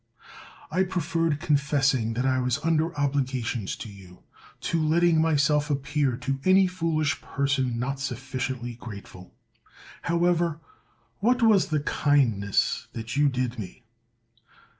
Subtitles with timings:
[0.71, 4.23] I preferred confessing that I was under obligations to you,
[4.61, 9.31] to letting myself ap pear to any foolish person not suflScientiy grate ful.
[10.01, 10.59] However,
[11.19, 13.83] what was the kindness that you did me